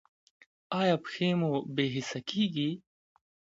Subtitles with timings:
[0.79, 2.69] ایا پښې مو بې حسه کیږي؟